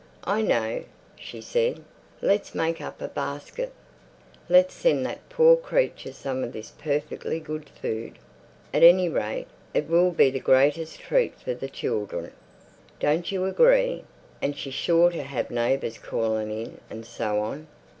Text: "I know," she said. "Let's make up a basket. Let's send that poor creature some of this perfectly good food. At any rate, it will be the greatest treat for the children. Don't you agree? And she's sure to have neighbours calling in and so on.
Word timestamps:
"I 0.23 0.41
know," 0.41 0.83
she 1.15 1.41
said. 1.41 1.83
"Let's 2.23 2.55
make 2.55 2.81
up 2.81 3.03
a 3.03 3.07
basket. 3.07 3.71
Let's 4.49 4.73
send 4.73 5.05
that 5.05 5.29
poor 5.29 5.55
creature 5.55 6.11
some 6.11 6.43
of 6.43 6.53
this 6.53 6.71
perfectly 6.71 7.39
good 7.39 7.69
food. 7.69 8.17
At 8.73 8.81
any 8.81 9.09
rate, 9.09 9.45
it 9.75 9.87
will 9.87 10.09
be 10.09 10.31
the 10.31 10.39
greatest 10.39 11.01
treat 11.01 11.35
for 11.39 11.53
the 11.53 11.69
children. 11.69 12.31
Don't 12.99 13.31
you 13.31 13.45
agree? 13.45 14.03
And 14.41 14.57
she's 14.57 14.73
sure 14.73 15.11
to 15.11 15.21
have 15.21 15.51
neighbours 15.51 15.99
calling 15.99 16.49
in 16.49 16.81
and 16.89 17.05
so 17.05 17.37
on. 17.37 17.67